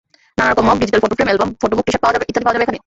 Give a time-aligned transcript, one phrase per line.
[0.37, 2.79] নানা রকম mug, digital photo frame, album, ফটোবুক, T-shirt ইত্যাদি পাওয়া যাবে এখানে।